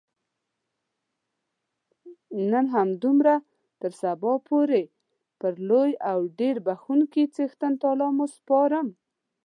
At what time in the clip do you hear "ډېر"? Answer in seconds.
6.39-6.55